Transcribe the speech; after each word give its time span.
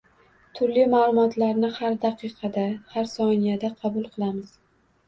Turli 0.59 0.85
ma`lumotlarni 0.93 1.71
har 1.77 1.99
daqiqada, 2.09 2.65
har 2.97 3.09
soniyada 3.15 3.75
qabul 3.85 4.15
qilamiz 4.19 4.61